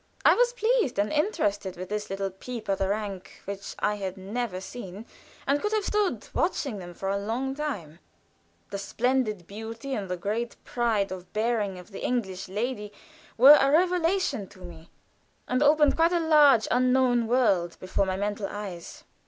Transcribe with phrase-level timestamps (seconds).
[0.25, 4.17] I was pleased and interested with this little peep at a rank which I had
[4.17, 5.05] never seen,
[5.45, 7.99] and could have stood watching them for a long time;
[8.71, 12.91] the splendid beauty and the great pride of bearing of the English lady
[13.37, 14.89] were a revelation to me,
[15.47, 19.03] and opened quite a large, unknown world before my mental eyes.